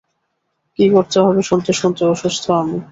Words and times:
কী 0.79 0.85
করতে 0.93 1.17
হবে 1.19 1.41
শুনতে 1.41 1.71
শুনতে 1.73 2.01
অসুস্থ 2.05 2.43
আমি। 2.61 2.77